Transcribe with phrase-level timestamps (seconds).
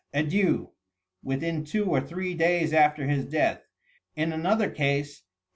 [0.15, 0.71] Adieu,'
[1.21, 3.61] within two or three days after his death.
[4.15, 5.21] In another case.